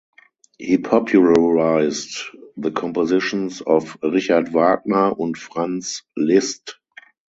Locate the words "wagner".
4.51-5.13